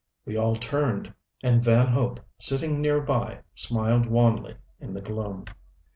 We 0.25 0.35
all 0.35 0.55
turned, 0.55 1.13
and 1.43 1.63
Van 1.63 1.85
Hope, 1.89 2.19
sitting 2.39 2.81
near 2.81 3.01
by, 3.01 3.41
smiled 3.53 4.07
wanly 4.07 4.57
in 4.79 4.95
the 4.95 5.01
gloom. 5.01 5.45